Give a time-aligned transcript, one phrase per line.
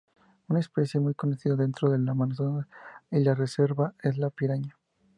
[0.47, 2.65] Una especie muy conocida dentro del amazonas
[3.11, 4.75] y la reserva es la piraña.